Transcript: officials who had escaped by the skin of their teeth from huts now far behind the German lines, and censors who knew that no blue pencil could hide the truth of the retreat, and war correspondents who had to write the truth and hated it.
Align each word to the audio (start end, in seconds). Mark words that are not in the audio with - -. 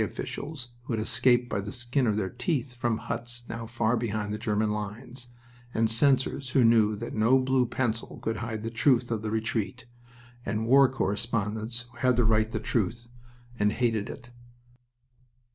officials 0.01 0.69
who 0.85 0.93
had 0.93 0.99
escaped 0.99 1.47
by 1.47 1.61
the 1.61 1.71
skin 1.71 2.07
of 2.07 2.17
their 2.17 2.27
teeth 2.31 2.73
from 2.73 2.97
huts 2.97 3.43
now 3.47 3.67
far 3.67 3.95
behind 3.95 4.33
the 4.33 4.37
German 4.39 4.71
lines, 4.71 5.27
and 5.75 5.91
censors 5.91 6.49
who 6.49 6.63
knew 6.63 6.95
that 6.95 7.13
no 7.13 7.37
blue 7.37 7.67
pencil 7.67 8.17
could 8.19 8.37
hide 8.37 8.63
the 8.63 8.71
truth 8.71 9.11
of 9.11 9.21
the 9.21 9.29
retreat, 9.29 9.85
and 10.43 10.65
war 10.65 10.89
correspondents 10.89 11.81
who 11.81 11.97
had 11.97 12.15
to 12.15 12.23
write 12.25 12.49
the 12.51 12.59
truth 12.59 13.09
and 13.59 13.73
hated 13.73 14.09
it. 14.09 14.31